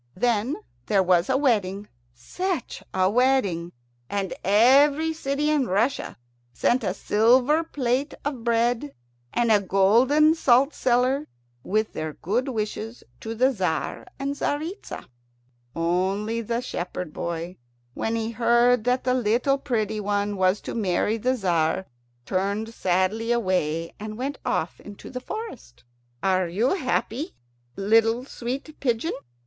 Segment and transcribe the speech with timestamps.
[0.15, 0.55] Then
[0.87, 3.71] there was a wedding such a wedding!
[4.09, 6.17] and every city in Russia
[6.53, 8.95] sent a silver plate of bread,
[9.31, 11.27] and a golden salt cellar,
[11.63, 15.05] with their good wishes to the Tzar and Tzaritza.
[15.75, 17.57] Only the shepherd boy,
[17.93, 21.85] when he heard that the little pretty one was to marry the Tzar,
[22.25, 25.83] turned sadly away and went off into the forest.
[26.23, 27.35] "Are you happy,
[27.75, 29.13] little sweet pigeon?"